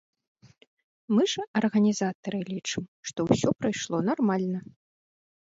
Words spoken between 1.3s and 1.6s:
ж,